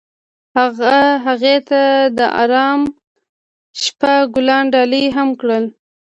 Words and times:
هغه 0.57 0.97
هغې 1.25 1.57
ته 1.69 1.81
د 2.17 2.19
آرام 2.41 2.81
شپه 3.83 4.13
ګلان 4.33 4.63
ډالۍ 4.73 5.05
هم 5.15 5.29
کړل. 5.41 5.65